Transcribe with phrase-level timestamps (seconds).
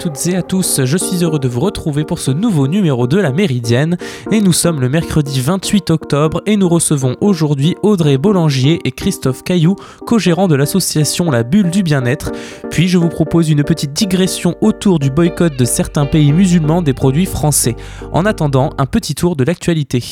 [0.00, 3.18] toutes et à tous, je suis heureux de vous retrouver pour ce nouveau numéro de
[3.18, 3.98] la Méridienne
[4.32, 9.42] et nous sommes le mercredi 28 octobre et nous recevons aujourd'hui Audrey Bollangier et Christophe
[9.42, 12.32] Caillou, co-gérants de l'association La Bulle du Bien-être.
[12.70, 16.94] Puis je vous propose une petite digression autour du boycott de certains pays musulmans des
[16.94, 17.76] produits français.
[18.10, 20.02] En attendant, un petit tour de l'actualité.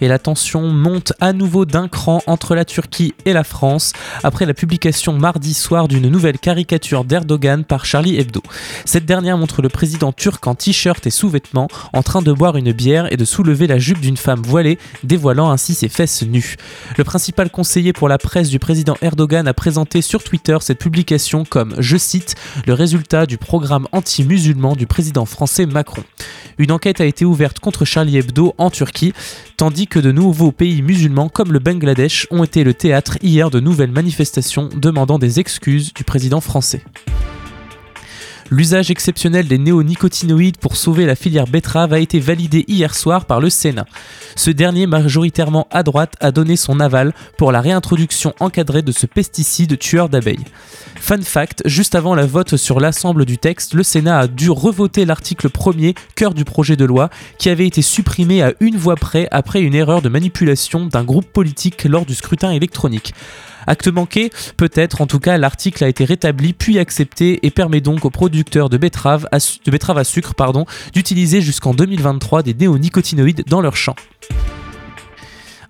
[0.00, 4.46] Et la tension monte à nouveau d'un cran entre la Turquie et la France après
[4.46, 8.42] la publication mardi soir d'une nouvelle caricature d'Erdogan par Charlie Hebdo.
[8.84, 12.72] Cette dernière montre le président turc en t-shirt et sous-vêtements en train de boire une
[12.72, 16.56] bière et de soulever la jupe d'une femme voilée, dévoilant ainsi ses fesses nues.
[16.96, 21.44] Le principal conseiller pour la presse du président Erdogan a présenté sur Twitter cette publication
[21.44, 26.04] comme, je cite, le résultat du programme anti-musulman du président français Macron.
[26.58, 29.12] Une enquête a été ouverte contre Charlie Hebdo en Turquie,
[29.56, 33.60] tandis que de nouveaux pays musulmans comme le Bangladesh ont été le théâtre hier de
[33.60, 36.82] nouvelles manifestations demandant des excuses du président français.
[38.50, 43.40] L'usage exceptionnel des néonicotinoïdes pour sauver la filière betterave a été validé hier soir par
[43.40, 43.84] le Sénat.
[44.36, 49.04] Ce dernier, majoritairement à droite, a donné son aval pour la réintroduction encadrée de ce
[49.04, 50.44] pesticide tueur d'abeilles.
[50.96, 55.04] Fun fact, juste avant la vote sur l'assemble du texte, le Sénat a dû revoter
[55.04, 59.28] l'article premier, cœur du projet de loi, qui avait été supprimé à une voix près
[59.30, 63.12] après une erreur de manipulation d'un groupe politique lors du scrutin électronique.
[63.66, 68.04] Acte manqué Peut-être, en tout cas, l'article a été rétabli puis accepté et permet donc
[68.04, 70.34] aux producteurs de betteraves à, de betterave à sucre
[70.92, 73.96] d'utiliser jusqu'en 2023 des néonicotinoïdes dans leurs champs.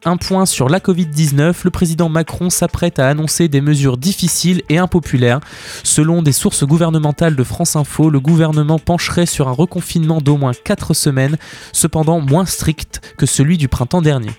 [0.04, 4.78] Un point sur la Covid-19, le président Macron s'apprête à annoncer des mesures difficiles et
[4.78, 5.40] impopulaires.
[5.82, 10.52] Selon des sources gouvernementales de France Info, le gouvernement pencherait sur un reconfinement d'au moins
[10.52, 11.36] 4 semaines,
[11.72, 14.30] cependant moins strict que celui du printemps dernier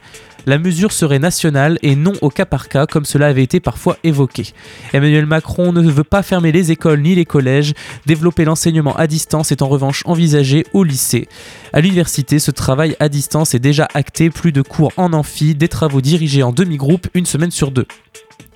[0.49, 3.97] la mesure serait nationale et non au cas par cas comme cela avait été parfois
[4.03, 4.47] évoqué.
[4.93, 7.75] Emmanuel Macron ne veut pas fermer les écoles ni les collèges,
[8.07, 11.29] développer l'enseignement à distance est en revanche envisagé au lycée.
[11.71, 15.67] À l'université, ce travail à distance est déjà acté, plus de cours en amphi, des
[15.67, 17.85] travaux dirigés en demi-groupe une semaine sur deux.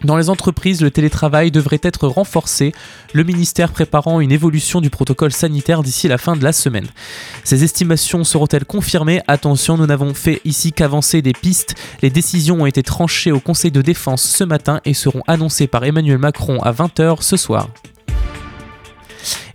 [0.03, 2.73] Dans les entreprises, le télétravail devrait être renforcé,
[3.13, 6.87] le ministère préparant une évolution du protocole sanitaire d'ici la fin de la semaine.
[7.45, 9.21] Ces estimations seront-elles confirmées?
[9.27, 11.75] Attention, nous n'avons fait ici qu'avancer des pistes.
[12.01, 15.85] Les décisions ont été tranchées au Conseil de défense ce matin et seront annoncées par
[15.85, 17.69] Emmanuel Macron à 20h ce soir.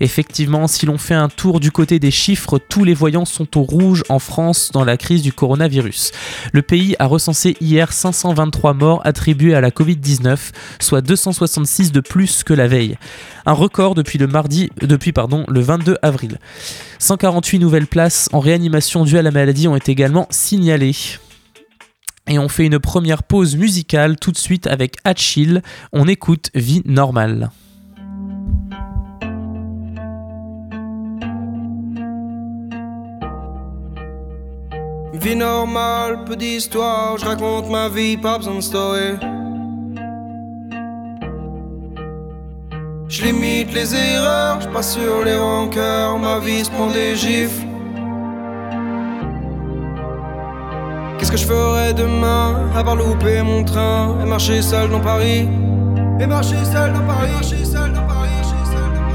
[0.01, 3.63] Effectivement, si l'on fait un tour du côté des chiffres, tous les voyants sont au
[3.63, 6.13] rouge en France dans la crise du coronavirus.
[6.53, 10.39] Le pays a recensé hier 523 morts attribués à la Covid-19,
[10.81, 12.97] soit 266 de plus que la veille.
[13.47, 16.39] Un record depuis le mardi, depuis pardon, le 22 avril.
[16.99, 20.97] 148 nouvelles places en réanimation dues à la maladie ont été également signalées.
[22.29, 25.63] Et on fait une première pause musicale tout de suite avec Achille.
[25.93, 27.51] On écoute Vie normale.
[35.13, 39.17] Vie normale, peu d'histoire, je raconte ma vie, pas besoin de story.
[43.09, 47.67] Je limite les erreurs, je passe sur les rancœurs, ma vie se prend des gifles.
[51.19, 55.49] Qu'est-ce que je ferais demain à part louper mon train et marcher seul dans Paris?
[56.21, 58.29] Et marcher seul dans Paris, marcher seul dans Paris.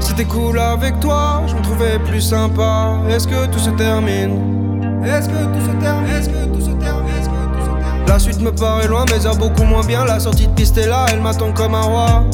[0.00, 2.98] C'était cool avec toi, je me trouvais plus sympa.
[3.08, 4.82] Est-ce que tout se termine?
[5.06, 6.10] Est-ce que tout se termine?
[6.10, 7.14] Est-ce que tout se termine?
[7.20, 8.06] Est-ce que tout se termine?
[8.08, 10.04] La suite me paraît loin, mais a beaucoup moins bien.
[10.04, 12.24] La sortie de piste est là, elle m'attend comme un roi.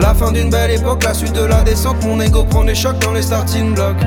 [0.00, 2.04] La fin d'une belle époque, la suite de la descente.
[2.04, 4.02] Mon ego prend des chocs dans les starting blocks.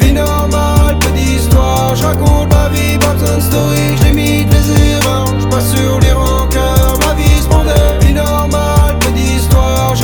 [0.00, 1.94] Vie normale, peu d'histoire.
[1.94, 3.96] Je raconte ma vie, pas besoin de story.
[4.00, 6.98] J'limite les erreurs, je passe sur les rancœurs.
[7.06, 7.48] Ma vie se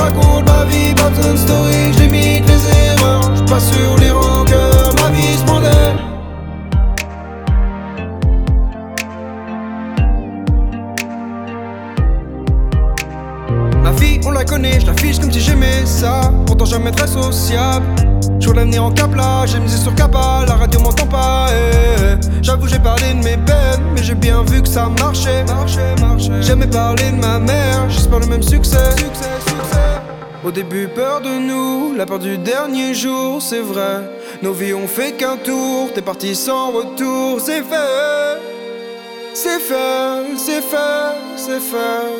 [0.04, 1.92] raconte ma vie, de story.
[1.96, 4.94] J'limite les erreurs, je passe sur les rancœurs.
[5.02, 5.60] Ma vie se prend
[13.82, 16.32] La vie, on la connaît, je l'affiche comme si j'aimais ça.
[16.46, 17.86] Pourtant jamais très sociable.
[18.40, 21.46] Je vois l'avenir en cap là, j'ai misé sur Kappa, la radio m'entend pas.
[21.50, 22.42] eh, eh.
[22.42, 25.44] J'avoue, j'ai parlé de mes peines, mais j'ai bien vu que ça marchait.
[25.44, 26.42] marchait, marchait.
[26.42, 28.90] J'aimais parler de ma mère, j'espère le même succès.
[28.90, 29.93] succès, succès.
[30.44, 34.02] Au début, peur de nous, la peur du dernier jour, c'est vrai.
[34.42, 38.40] Nos vies ont fait qu'un tour, t'es parti sans retour, c'est fait.
[39.32, 42.12] C'est fait, c'est fait, c'est fait.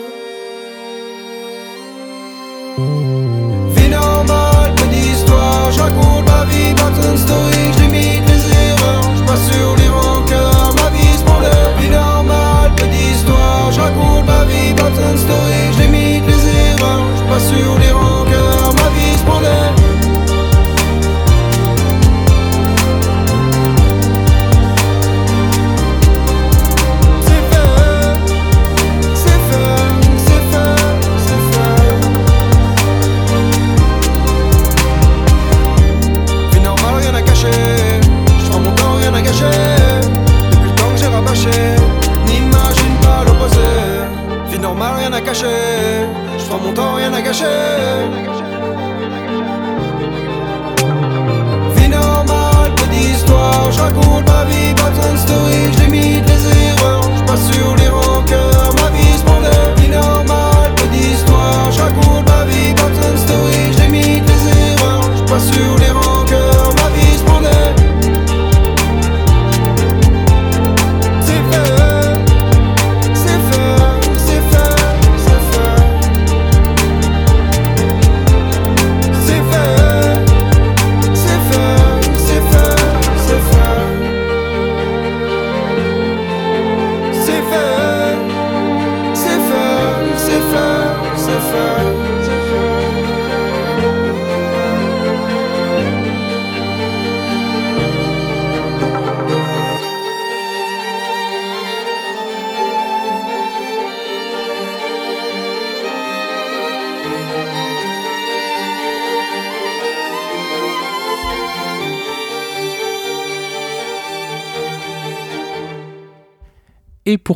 [3.76, 5.82] Vie normale, peu d'histoire, je
[7.76, 7.83] tous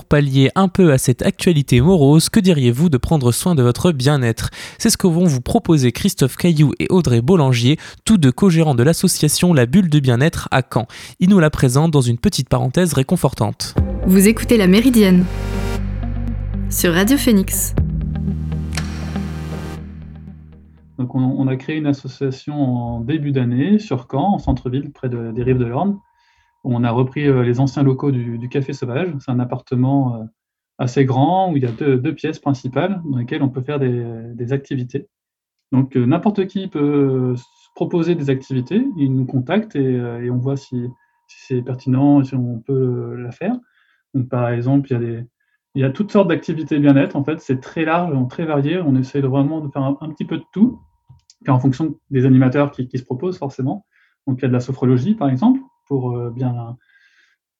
[0.08, 4.50] pallier un peu à cette actualité morose, que diriez-vous de prendre soin de votre bien-être?
[4.78, 8.82] C'est ce que vont vous proposer Christophe Caillou et Audrey Bollangier, tous deux co-gérants de
[8.82, 10.86] l'association La Bulle de Bien-être à Caen.
[11.20, 13.74] Ils nous la présentent dans une petite parenthèse réconfortante.
[14.06, 15.24] Vous écoutez La Méridienne
[16.70, 17.74] sur Radio Phoenix.
[20.98, 25.08] Donc on, on a créé une association en début d'année sur Caen, en centre-ville, près
[25.08, 25.98] de- des rives de l'Orne.
[26.64, 29.14] On a repris euh, les anciens locaux du, Café Sauvage.
[29.20, 30.24] C'est un appartement euh,
[30.78, 34.52] assez grand où il y a deux, pièces principales dans lesquelles on peut faire des,
[34.52, 35.08] activités.
[35.72, 37.34] Donc euh, n'importe qui peut
[37.74, 38.84] proposer des activités.
[38.96, 40.88] Il nous contacte et, on voit si,
[41.26, 43.56] c'est pertinent et si on peut la faire.
[44.14, 44.92] Donc par exemple,
[45.74, 47.16] il y a toutes sortes d'activités bien-être.
[47.16, 48.80] En fait, c'est très large, très varié.
[48.80, 50.80] On essaie vraiment de faire un, petit peu de tout.
[51.44, 53.86] Puis en fonction des animateurs qui, qui se proposent, forcément.
[54.26, 56.76] Donc il y a de la sophrologie, par exemple, pour euh, bien,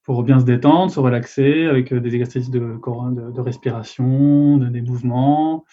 [0.04, 4.69] pour bien se détendre, se relaxer, avec euh, des exercices de, de, de respiration, de,
[4.69, 5.64] des mouvements.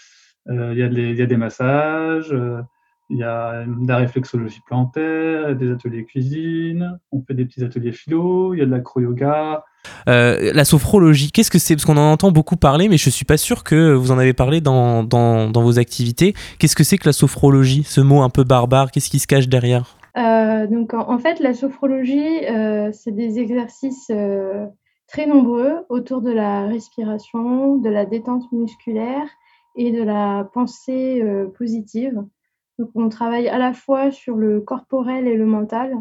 [0.50, 2.62] Euh, il, y a des, il y a des massages, euh,
[3.10, 7.92] il y a de la réflexologie plantaire, des ateliers cuisine, on fait des petits ateliers
[7.92, 9.64] philo, il y a de l'acro-yoga,
[10.08, 11.76] Euh, la sophrologie, qu'est-ce que c'est?
[11.76, 14.34] Parce qu'on en entend beaucoup parler, mais je suis pas sûr que vous en avez
[14.34, 16.34] parlé dans, dans, dans vos activités.
[16.60, 17.84] Qu'est-ce que c'est que la sophrologie?
[17.84, 19.98] Ce mot un peu barbare, qu'est-ce qui se cache derrière?
[20.18, 24.66] Euh, donc en, fait, la sophrologie, euh, c'est des exercices euh,
[25.08, 29.28] très nombreux autour de la respiration, de la détente musculaire
[29.76, 32.24] et de la pensée euh, positive.
[32.80, 35.96] Donc on travaille à la fois sur le corporel et le mental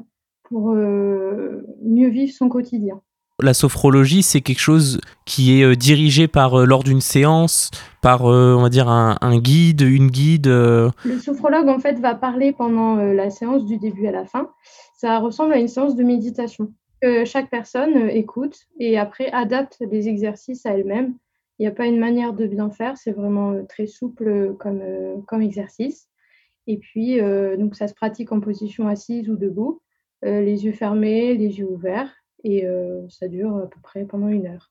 [0.45, 3.01] pour euh, mieux vivre son quotidien.
[3.43, 8.27] La sophrologie, c'est quelque chose qui est euh, dirigé par euh, lors d'une séance, par
[8.27, 10.47] euh, on va dire un, guide, une guide.
[10.47, 14.53] Le sophrologue, en fait, va parler pendant la séance du début à la fin.
[14.97, 16.73] Ça ressemble à une séance de méditation.
[17.03, 21.15] que chaque personne écoute et après adapte les exercices à elle-même.
[21.59, 24.81] Il n'y a pas une manière de bien faire, c'est vraiment très souple comme,
[25.27, 26.07] comme exercice.
[26.69, 27.21] Et puis,
[27.59, 29.81] donc ça se pratique en position assise ou debout,
[30.23, 32.13] les yeux fermés, les yeux ouverts,
[32.45, 34.71] et euh, ça dure à peu près pendant une heure.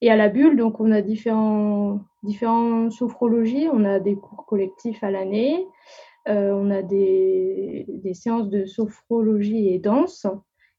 [0.00, 5.04] Et à la bulle, donc on a différents, différents sophrologies, on a des cours collectifs
[5.04, 5.66] à l'année,
[6.28, 10.26] euh, on a des, des séances de sophrologie et danse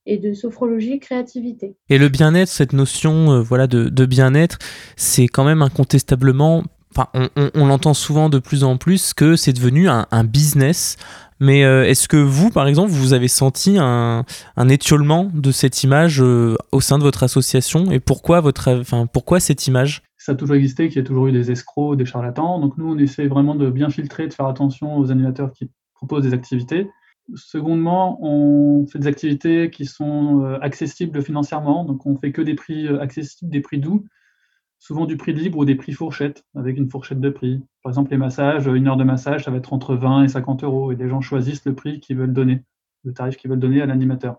[0.07, 1.75] et de sophrologie créativité.
[1.89, 4.57] Et le bien-être, cette notion euh, voilà, de, de bien-être,
[4.95, 6.63] c'est quand même incontestablement,
[7.13, 10.97] on, on- l'entend souvent de plus en plus, que c'est devenu un business.
[11.41, 14.23] Mais euh, est-ce que vous, par exemple, vous avez senti un,
[14.69, 17.91] étiolement de cette image euh, au sein de votre association?
[17.91, 18.83] Et pourquoi, votre,
[19.39, 20.03] cette image?
[20.19, 22.59] Ça a toujours existé, qu'il y a toujours eu des escrocs, des charlatans.
[22.59, 26.23] Donc nous, on essaie vraiment de bien filtrer, de faire attention aux animateurs qui proposent
[26.23, 26.87] des activités.
[27.33, 31.85] Secondement, on fait des activités qui sont euh, accessibles financièrement.
[31.85, 34.05] Donc on fait que des prix accessibles, des prix doux,
[34.81, 37.61] souvent du prix libre ou des prix fourchette, avec une fourchette de prix.
[37.83, 40.63] Par exemple, les massages, une heure de massage, ça va être entre 20 et 50
[40.63, 40.91] euros.
[40.91, 42.63] Et les gens choisissent le prix qu'ils veulent donner,
[43.05, 44.37] le tarif qu'ils veulent donner à l'animateur.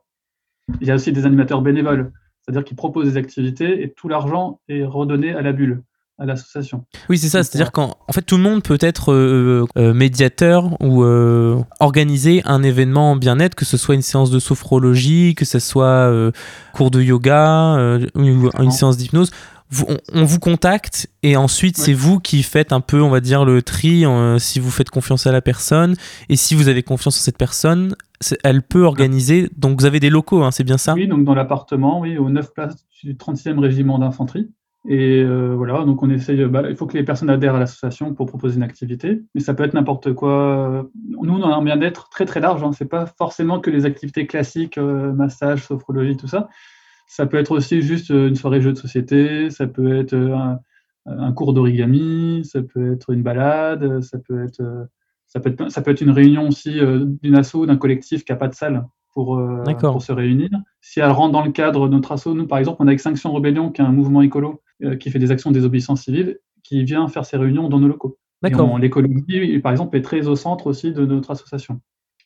[0.80, 4.61] Il y a aussi des animateurs bénévoles, c'est-à-dire qu'ils proposent des activités et tout l'argent
[4.68, 5.84] est redonné à la bulle,
[6.18, 6.87] à l'association.
[7.08, 10.76] Oui, c'est ça, c'est-à-dire qu'en en fait, tout le monde peut être euh, euh, médiateur
[10.82, 15.61] ou euh, organiser un événement bien-être, que ce soit une séance de sophrologie, que ce
[15.61, 16.32] soit euh,
[16.75, 19.30] cours de yoga, euh, ou une séance d'hypnose.
[19.73, 21.85] Vous- on, on vous contacte et ensuite Ouais.
[21.87, 24.91] c'est vous qui faites un peu, on va dire, le tri, euh, si vous faites
[24.91, 25.95] confiance à la personne
[26.29, 27.97] et si vous avez confiance en cette personne,
[28.45, 29.49] elle peut organiser.
[29.57, 30.95] Donc vous avez des locaux, hein, c'est bien ça?
[30.95, 34.50] Oui, donc dans l'appartement, oui, aux 9 places du 36e régiment d'infanterie.
[34.88, 38.14] Et euh, voilà, donc on essaye, bah, il faut que les personnes adhèrent à l'association
[38.14, 40.88] pour proposer une activité, mais ça peut être n'importe quoi.
[41.09, 42.73] Nous, on a un bien-être très très large, hein.
[42.76, 46.49] c'est pas forcément que les activités classiques, euh, massage, sophrologie, tout ça.
[47.06, 50.35] Ça peut être aussi juste euh, une soirée jeu de société, ça peut être euh,
[50.35, 50.61] un,
[51.06, 54.85] un cours d'origami, ça peut être une balade, ça peut être, euh,
[55.26, 56.78] Ça peut être, ça peut être une réunion aussi
[57.23, 59.40] d'une asso, d'un collectif qui n'a pas de salle pour,
[59.80, 60.50] pour se réunir.
[60.80, 63.32] Si elle rentre dans le cadre de notre asso, nous par exemple, on a Extinction
[63.32, 64.62] Rebellion, qui est un mouvement écolo
[65.00, 68.18] qui fait des actions de désobéissance civile, qui vient faire ses réunions dans nos locaux.
[68.78, 71.80] L'écologie, par exemple, est très au centre aussi de notre association.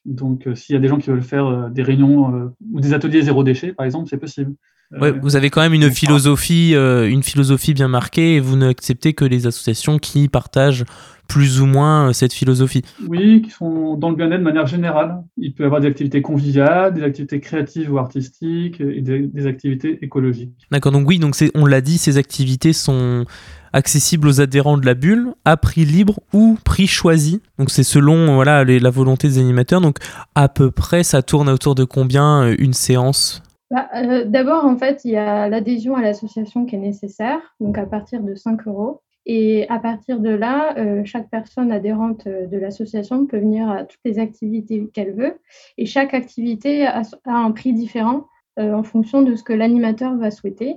[0.07, 3.45] Donc, s'il y a des gens qui veulent faire des réunions ou des ateliers zéro
[3.45, 4.55] déchet, par exemple, c'est possible.
[4.93, 9.15] Ouais, vous avez quand même une philosophie, euh, une philosophie bien marquée et vous n'acceptez
[9.15, 10.85] que les associations qui partagent
[11.27, 12.83] plus ou moins euh, cette philosophie.
[13.09, 15.23] Oui, qui sont dans le bien-être de manière générale.
[15.37, 19.99] Il peut y avoir des activités conviviales, des activités créatives ou artistiques et des, activités
[20.03, 20.53] écologiques.
[20.71, 23.25] D'accord, donc oui, donc on l'a dit, ces activités sont
[23.73, 27.43] accessibles aux adhérents de la bulle à prix libre ou prix choisi.
[27.59, 29.81] Donc c'est selon voilà la volonté des animateurs.
[29.81, 29.99] Donc
[30.35, 33.43] à peu près, ça tourne autour de combien euh, une séance?
[33.71, 37.79] Bah, euh, D'abord, en fait, il y a l'adhésion à l'association qui est nécessaire, donc
[37.79, 39.03] à partir de 5 euros.
[39.29, 43.85] Et à partir de là, euh, chaque personne adhérente euh, de l'association peut venir à
[43.85, 45.41] toutes les activités qu'elle veut.
[45.79, 50.77] Et chaque activité a, un prix différent en fonction de ce que l'animateur va souhaiter.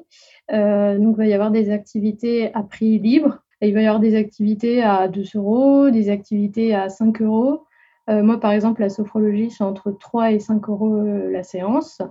[0.52, 3.40] donc, il va y avoir des activités à prix libre.
[3.62, 7.64] il va y avoir des activités à 2 euros, des activités à 5 euros.
[8.10, 12.02] moi, par exemple, la sophrologie, c'est entre 3 et 5 euros la séance.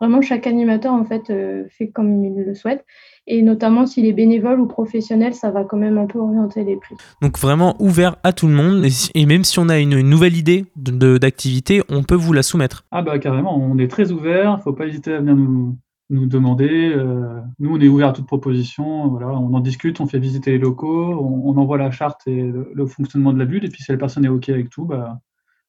[0.00, 2.84] Vraiment, chaque animateur en fait euh, fait comme il le souhaite.
[3.26, 6.76] Et notamment s'il est bénévole ou professionnel, ça va quand même un peu orienter les
[6.76, 6.94] prix.
[7.22, 8.84] Donc vraiment ouvert à tout le monde.
[9.14, 12.84] Et, même si on a une, nouvelle idée d'activité, on peut vous la soumettre.
[12.92, 14.52] Ah bah carrément, on est très ouvert.
[14.52, 15.76] Il ne faut pas hésiter à venir nous,
[16.10, 16.92] nous demander.
[16.94, 19.08] Euh, nous, on est ouvert à toute proposition.
[19.08, 22.70] Voilà, on en discute, on fait visiter les locaux, on, envoie la charte et le,
[22.72, 23.64] le, fonctionnement de la bulle.
[23.64, 25.20] Et puis si la personne est OK avec tout, bah,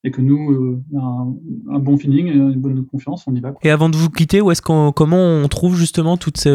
[0.07, 1.33] et que nous, euh, un,
[1.75, 3.53] un, bon feeling, une bonne confiance, on y va.
[3.61, 6.47] Et avant de vous quitter, où est-ce qu'on, comment on trouve justement toutes,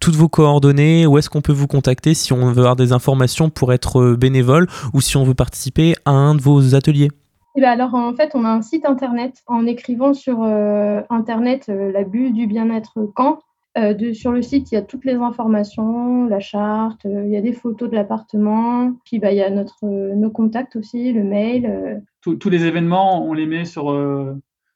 [0.00, 1.06] toutes vos coordonnées?
[1.06, 4.16] Où est-ce qu'on peut vous contacter si on veut avoir des informations pour être euh,
[4.16, 7.10] bénévole ou si on veut participer à un de vos ateliers?
[7.56, 9.42] Et eh bien alors en fait, on a un site internet.
[9.46, 13.38] En écrivant sur euh, internet la bulle du bien-être Caen,
[13.76, 17.40] de, sur le site, il y a toutes les informations, la charte, il y a
[17.40, 22.02] des photos de l'appartement, puis bah, il y a notre, nos contacts aussi, le mail
[22.24, 24.34] tous les événements, on les met sur, euh,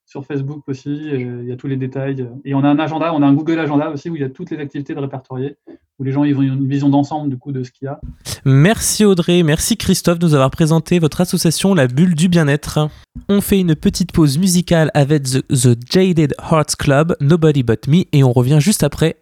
[0.08, 0.90] sur Facebook aussi.
[0.90, 2.26] Il y a tous les détails.
[2.44, 4.30] Et on a un agenda, on a un Google Agenda aussi où il y a
[4.30, 5.56] toutes les activités de répertoriées,
[5.98, 8.00] où les gens ils ont une vision d'ensemble du coup de ce qu'il y a.
[8.46, 12.88] Merci Audrey, merci Christophe de nous avoir présenté votre association La Bulle du Bien-être.
[13.28, 18.04] On fait une petite pause musicale avec The, The Jaded Hearts Club, Nobody But Me,
[18.12, 19.18] et on revient juste après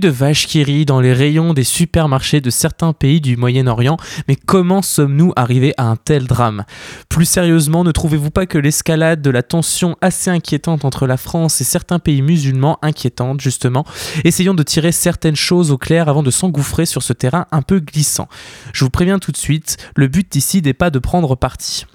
[0.00, 4.36] de vaches qui rient dans les rayons des supermarchés de certains pays du Moyen-Orient, mais
[4.36, 6.64] comment sommes-nous arrivés à un tel drame?
[7.08, 11.60] Plus sérieusement, ne trouvez-vous pas que l'escalade de la tension assez inquiétante entre la France
[11.60, 13.84] et certains pays musulmans inquiétante justement?
[14.24, 17.78] Essayons de tirer certaines choses au clair avant de s'engouffrer sur ce terrain un peu
[17.78, 18.28] glissant.
[18.72, 21.86] Je vous préviens tout de suite, le but ici n'est pas de prendre parti.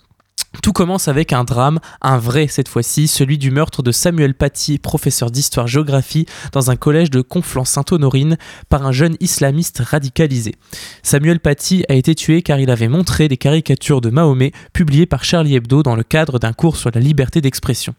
[0.65, 4.79] Tout commence avec un drame, un vrai cette fois-ci, celui du meurtre de Samuel Paty,
[4.79, 8.37] professeur d'histoire-géographie dans un collège de Conflans-Sainte-Honorine,
[8.67, 10.55] par un jeune islamiste radicalisé.
[11.03, 15.23] Samuel Paty a été tué car il avait montré des caricatures de Mahomet publiées par
[15.23, 17.93] Charlie Hebdo dans le cadre d'un cours sur la liberté d'expression.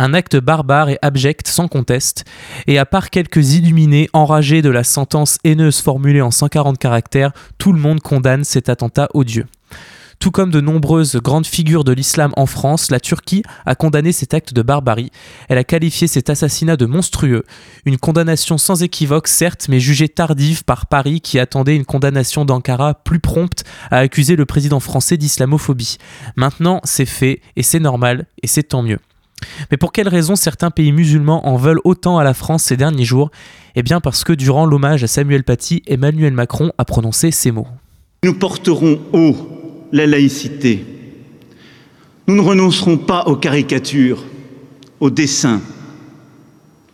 [0.00, 2.24] Un acte barbare et abject sans conteste,
[2.66, 7.72] et à part quelques illuminés enragés de la sentence haineuse formulée en 140 caractères, tout
[7.72, 9.46] le monde condamne cet attentat odieux.
[10.22, 14.34] Tout comme de nombreuses grandes figures de l'islam en France, la Turquie a condamné cet
[14.34, 15.10] acte de barbarie.
[15.48, 17.42] Elle a qualifié cet assassinat de monstrueux.
[17.86, 22.94] Une condamnation sans équivoque, certes, mais jugée tardive par Paris qui attendait une condamnation d'Ankara
[22.94, 25.96] plus prompte à accuser le président français d'islamophobie.
[26.36, 29.00] Maintenant, c'est fait, et c'est normal, et c'est tant mieux.
[29.72, 33.04] Mais pour quelles raisons certains pays musulmans en veulent autant à la France ces derniers
[33.04, 33.32] jours?
[33.74, 37.66] Eh bien parce que durant l'hommage à Samuel Paty, Emmanuel Macron a prononcé ces mots.
[38.24, 39.51] Nous porterons haut
[39.92, 40.84] la laïcité.
[42.26, 44.24] Nous ne renoncerons pas aux caricatures,
[45.00, 45.60] aux dessins,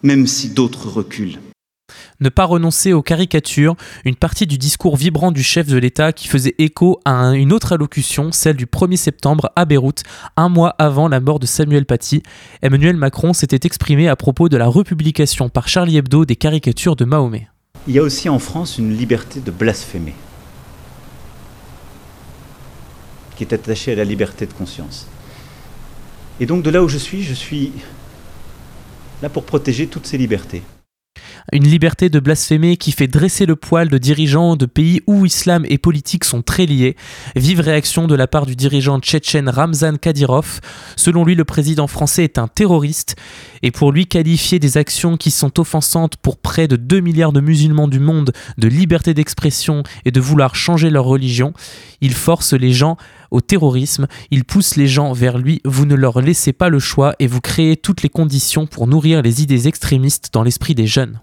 [0.03, 1.39] même si d'autres reculent.
[2.21, 6.27] Ne pas renoncer aux caricatures, une partie du discours vibrant du chef de l'État qui
[6.27, 10.03] faisait écho à une autre allocution, celle du 1er septembre à Beyrouth,
[10.37, 12.25] un mois avant la mort de Samuel Paty.
[12.63, 17.05] Emmanuel Macron s'était exprimé à propos de la republication par Charlie Hebdo des caricatures de
[17.05, 17.49] Mahomet.
[17.87, 20.15] Il y a aussi en France une liberté de blasphémer.
[23.39, 25.07] Qui est attaché à la liberté de conscience.
[26.41, 27.71] Et donc de là où je suis, je suis
[29.23, 30.63] là pour protéger toutes ces libertés.
[31.53, 35.65] Une liberté de blasphémer qui fait dresser le poil de dirigeants de pays où islam
[35.69, 36.97] et politique sont très liés.
[37.37, 40.61] Vive réaction de la part du dirigeant tchétchène Ramzan Kadyrov.
[40.97, 43.17] Selon lui, le président français est un terroriste.
[43.63, 47.41] Et pour lui, qualifier des actions qui sont offensantes pour près de 2 milliards de
[47.41, 51.55] musulmans du monde de liberté d'expression et de vouloir changer leur religion,
[52.01, 52.99] il force les gens
[53.31, 57.15] au terrorisme, il pousse les gens vers lui, vous ne leur laissez pas le choix
[57.19, 61.21] et vous créez toutes les conditions pour nourrir les idées extrémistes dans l'esprit des jeunes.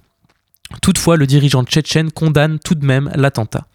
[0.81, 3.67] Toutefois, le dirigeant tchétchène condamne tout de même l'attentat.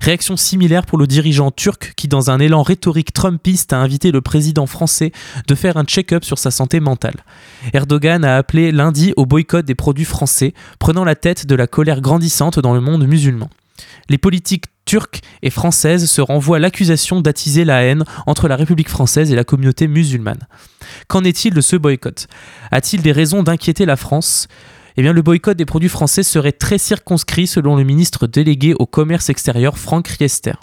[0.00, 4.20] Réaction similaire pour le dirigeant turc qui, dans un élan rhétorique trumpiste, a invité le
[4.20, 5.12] président français
[5.46, 7.24] de faire un check-up sur sa santé mentale.
[7.72, 12.00] Erdogan a appelé lundi au boycott des produits français, prenant la tête de la colère
[12.00, 13.50] grandissante dans le monde musulman.
[14.08, 19.30] Les politiques turques et françaises se renvoient l'accusation d'attiser la haine entre la République française
[19.30, 20.48] et la communauté musulmane.
[21.06, 22.26] Qu'en est-il de ce boycott?
[22.72, 24.48] A-t-il des raisons d'inquiéter la France?
[24.96, 28.86] Eh bien, le boycott des produits français serait très circonscrit selon le ministre délégué au
[28.86, 30.54] commerce extérieur Franck Riester.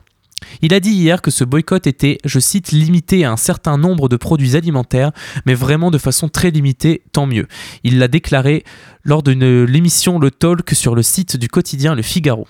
[0.62, 4.10] Il a dit hier que ce boycott était, je cite, limité à un certain nombre
[4.10, 5.14] de produits alimentaires,
[5.46, 7.48] mais vraiment de façon très limitée, tant mieux.
[7.86, 8.66] Il l'a déclaré
[9.06, 9.32] lors de
[9.64, 12.46] l'émission Le Talk sur le site du quotidien Le Figaro.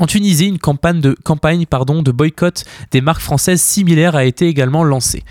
[0.00, 5.24] En Tunisie, une campagne, de, boycott des marques françaises similaire a été également lancée.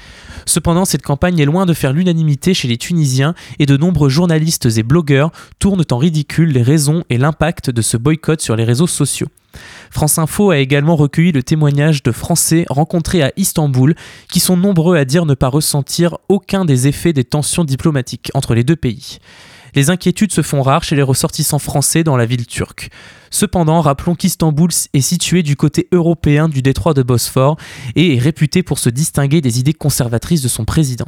[0.46, 4.68] Cependant, cette campagne est loin de faire l'unanimité chez les Tunisiens et de nombreux journalistes
[4.78, 8.86] et blogueurs tournent en ridicule les raisons et l'impact de ce boycott sur les réseaux
[8.86, 9.30] sociaux.
[9.90, 13.96] France Info a également recueilli le témoignage de Français rencontrés à Istanbul
[14.32, 18.54] qui sont nombreux à dire ne pas ressentir aucun des effets des tensions diplomatiques entre
[18.54, 19.18] les deux pays.
[19.76, 22.90] Les inquiétudes se font rares chez les ressortissants français dans la ville turque.
[23.30, 27.58] Cependant, rappelons qu'Istanbul est situé du côté européen du détroit de Bosphore
[27.96, 31.08] et est réputé pour se distinguer des idées conservatrices de son président.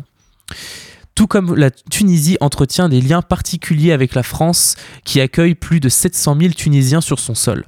[1.16, 5.90] Tout comme la Tunisie entretient des liens particuliers avec la France, qui accueille plus de
[5.90, 7.66] 700 000 Tunisiens sur son sol.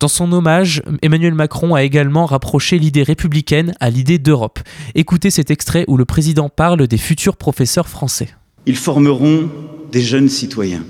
[0.00, 4.60] Dans son hommage, Emmanuel Macron a également rapproché l'idée républicaine à l'idée d'Europe.
[4.94, 8.30] Écoutez cet extrait où le président parle des futurs professeurs français.
[8.64, 9.50] Ils formeront
[9.92, 10.84] des jeunes citoyens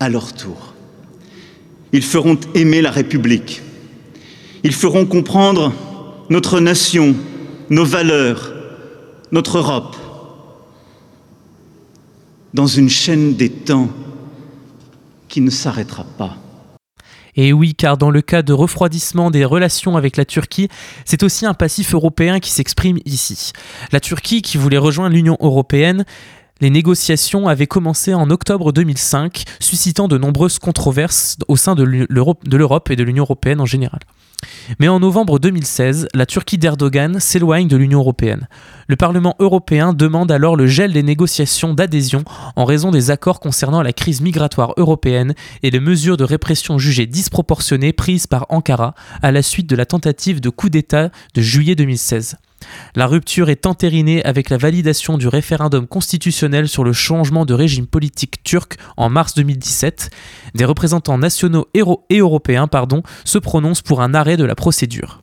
[0.00, 0.74] à leur tour.
[1.92, 3.62] Ils feront aimer la République.
[4.64, 5.72] Ils feront comprendre
[6.28, 7.14] notre nation,
[7.70, 8.52] nos valeurs,
[9.30, 9.96] notre Europe,
[12.52, 13.88] dans une chaîne des temps
[15.28, 16.36] qui ne s'arrêtera pas.
[17.36, 20.68] Et oui, car dans le cas de refroidissement des relations avec la Turquie,
[21.04, 23.52] c'est aussi un passif européen qui s'exprime ici.
[23.92, 26.04] La Turquie, qui voulait rejoindre l'Union européenne,
[26.60, 32.90] Les négociations avaient commencé en octobre 2005, suscitant de nombreuses controverses au sein de l'Europe
[32.90, 34.00] et de l'Union européenne en général.
[34.80, 38.48] Mais en novembre 2016, la Turquie d'Erdogan s'éloigne de l'Union européenne.
[38.88, 42.24] Le Parlement européen demande alors le gel des négociations d'adhésion
[42.56, 47.06] en raison des accords concernant la crise migratoire européenne et les mesures de répression jugées
[47.06, 51.74] disproportionnées prises par Ankara à la suite de la tentative de coup d'État de juillet
[51.74, 52.36] 2016.
[52.94, 57.86] La rupture est entérinée avec la validation du référendum constitutionnel sur le changement de régime
[57.86, 60.10] politique turc en mars 2017.
[60.54, 62.68] Des représentants nationaux et européens
[63.24, 65.22] se prononcent pour un arrêt de la procédure.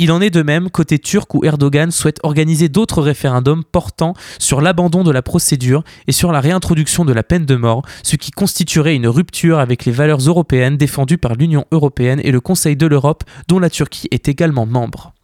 [0.00, 4.60] Il en est de même côté turc où Erdogan souhaite organiser d'autres référendums portant sur
[4.60, 8.30] l'abandon de la procédure et sur la réintroduction de la peine de mort, ce qui
[8.30, 12.86] constituerait une rupture avec les valeurs européennes défendues par l'Union européenne et le Conseil de
[12.86, 15.14] l'Europe dont la Turquie est également membre.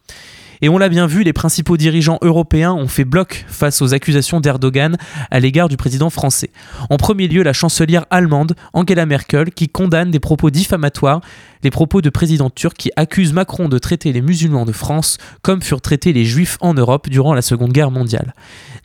[0.61, 4.39] Et on l'a bien vu, les principaux dirigeants européens ont fait bloc face aux accusations
[4.39, 4.97] d'Erdogan
[5.31, 6.49] à l'égard du président français.
[6.89, 11.21] En premier lieu, la chancelière allemande Angela Merkel qui condamne des propos diffamatoires
[11.65, 15.63] les propos de président turc qui accuse Macron de traiter les musulmans de France comme
[15.63, 18.35] furent traités les juifs en Europe durant la Seconde Guerre mondiale.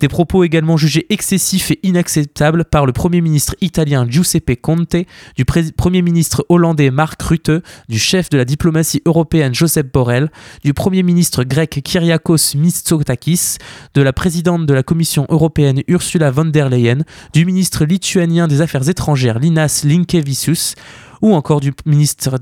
[0.01, 4.97] Des propos également jugés excessifs et inacceptables par le Premier ministre italien Giuseppe Conte,
[5.37, 7.53] du Premier ministre hollandais Mark Rutte,
[7.91, 10.31] du chef de la diplomatie européenne Joseph Borrell,
[10.65, 13.59] du Premier ministre grec Kyriakos Mitsotakis,
[13.95, 18.61] de la présidente de la Commission européenne Ursula von der Leyen, du ministre lituanien des
[18.61, 20.75] Affaires étrangères Linas Linkevicius,
[21.23, 22.39] ou encore du ministère,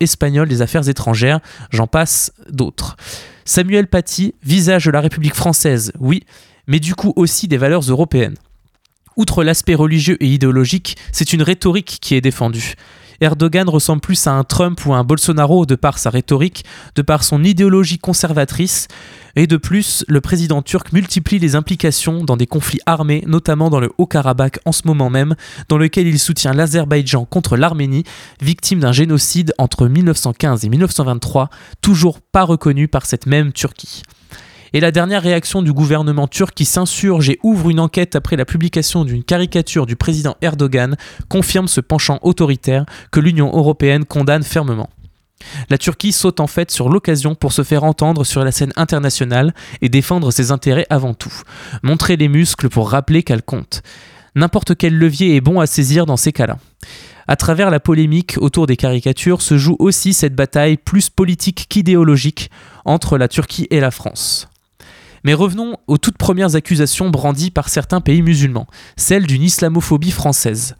[0.00, 2.96] espagnol des Affaires étrangères, j'en passe d'autres.
[3.44, 6.24] Samuel Paty, visage de la République française, oui,
[6.66, 8.36] mais du coup aussi des valeurs européennes.
[9.16, 12.74] Outre l'aspect religieux et idéologique, c'est une rhétorique qui est défendue.
[13.20, 17.02] Erdogan ressemble plus à un Trump ou à un Bolsonaro de par sa rhétorique, de
[17.02, 18.88] par son idéologie conservatrice,
[19.36, 23.80] et de plus, le président turc multiplie les implications dans des conflits armés, notamment dans
[23.80, 25.36] le Haut-Karabakh en ce moment même,
[25.68, 28.04] dans lequel il soutient l'Azerbaïdjan contre l'Arménie,
[28.40, 34.02] victime d'un génocide entre 1915 et 1923, toujours pas reconnu par cette même Turquie.
[34.72, 38.44] Et la dernière réaction du gouvernement turc qui s'insurge et ouvre une enquête après la
[38.44, 40.96] publication d'une caricature du président Erdogan
[41.28, 44.90] confirme ce penchant autoritaire que l'Union européenne condamne fermement.
[45.70, 49.54] La Turquie saute en fait sur l'occasion pour se faire entendre sur la scène internationale
[49.80, 51.32] et défendre ses intérêts avant tout.
[51.82, 53.82] Montrer les muscles pour rappeler qu'elle compte.
[54.34, 56.58] N'importe quel levier est bon à saisir dans ces cas-là.
[57.26, 62.50] À travers la polémique autour des caricatures se joue aussi cette bataille plus politique qu'idéologique
[62.84, 64.48] entre la Turquie et la France.
[65.24, 70.76] Mais revenons aux toutes premières accusations brandies par certains pays musulmans, celles d'une islamophobie française.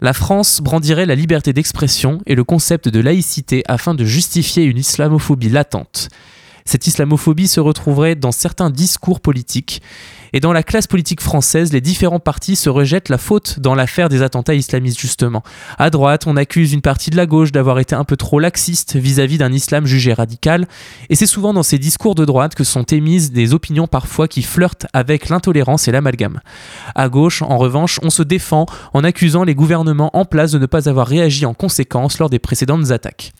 [0.00, 4.78] La France brandirait la liberté d'expression et le concept de laïcité afin de justifier une
[4.78, 6.08] islamophobie latente.
[6.68, 9.80] Cette islamophobie se retrouverait dans certains discours politiques
[10.34, 14.10] et dans la classe politique française, les différents partis se rejettent la faute dans l'affaire
[14.10, 15.42] des attentats islamistes, justement.
[15.78, 18.96] À droite, on accuse une partie de la gauche d'avoir été un peu trop laxiste
[18.96, 20.68] vis-à-vis d'un islam jugé radical,
[21.08, 24.42] et c'est souvent dans ces discours de droite que sont émises des opinions parfois qui
[24.42, 26.40] flirtent avec l'intolérance et l'amalgame.
[26.94, 30.66] À gauche, en revanche, on se défend en accusant les gouvernements en place de ne
[30.66, 33.32] pas avoir réagi en conséquence lors des précédentes attaques.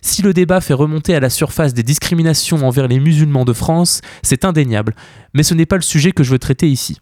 [0.00, 4.00] Si le débat fait remonter à la surface des discriminations envers les musulmans de France,
[4.22, 4.94] c'est indéniable,
[5.32, 6.98] mais ce n'est pas le sujet que je veux traiter ici.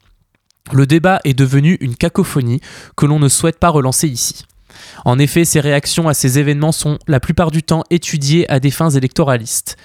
[0.72, 2.60] Le débat est devenu une cacophonie
[2.96, 4.44] que l'on ne souhaite pas relancer ici.
[5.04, 8.70] En effet, ces réactions à ces événements sont la plupart du temps étudiées à des
[8.70, 9.76] fins électoralistes.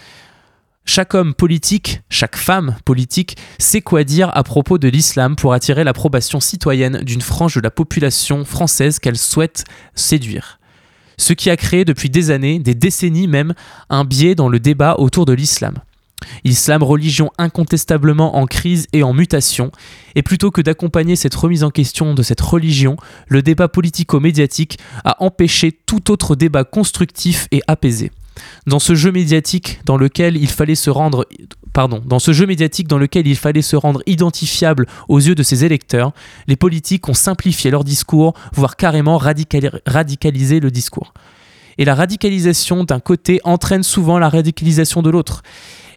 [0.88, 5.84] Chaque homme politique, chaque femme politique sait quoi dire à propos de l'islam pour attirer
[5.84, 9.64] l'approbation citoyenne d'une frange de la population française qu'elle souhaite
[9.96, 10.60] séduire
[11.18, 13.54] ce qui a créé depuis des années, des décennies même,
[13.90, 15.76] un biais dans le débat autour de l'islam.
[16.44, 19.72] Islam, religion incontestablement en crise et en mutation,
[20.16, 22.98] et plutôt que d'accompagner cette remise en question de cette religion,
[23.28, 28.12] le débat politico-médiatique a empêché tout autre débat constructif et apaisé.
[28.68, 31.26] Dans ce jeu médiatique dans lequel il fallait se rendre
[31.76, 35.66] dans ce jeu médiatique dans lequel il fallait se rendre identifiable aux yeux de ses
[35.66, 36.14] électeurs,
[36.48, 41.14] les politiques ont simplifié leur discours, voire carrément radicalisé le discours.
[41.78, 45.44] Et la radicalisation d'un côté entraîne souvent la radicalisation de l'autre.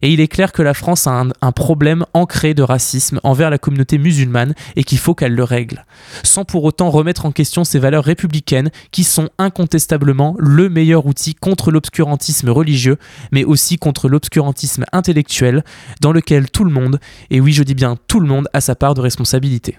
[0.03, 3.59] Et il est clair que la France a un, problème ancré de racisme envers la
[3.59, 5.85] communauté musulmane et qu'il faut qu'elle le règle,
[6.23, 11.35] sans pour autant remettre en question ses valeurs républicaines qui sont incontestablement le meilleur outil
[11.35, 12.97] contre l'obscurantisme religieux,
[13.33, 15.65] mais aussi contre l'obscurantisme intellectuel,
[16.01, 18.75] dans lequel tout le monde, et oui je dis bien tout le monde, a sa
[18.75, 19.79] part de responsabilité.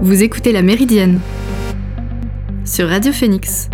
[0.00, 1.20] Vous écoutez La Méridienne
[2.64, 3.68] sur Radio Phoenix.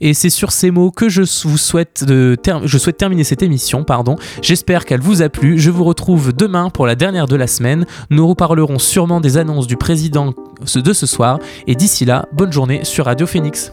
[0.00, 2.04] Et c'est sur ces mots que je vous souhaite,
[2.98, 3.84] terminer cette émission.
[4.42, 5.58] J'espère qu'elle vous a plu.
[5.58, 7.86] Je vous retrouve demain pour la dernière de la semaine.
[8.10, 10.34] Nous reparlerons sûrement des annonces du président
[10.74, 11.38] de ce soir.
[11.66, 13.72] Et d'ici là, bonne journée sur Radio Phoenix.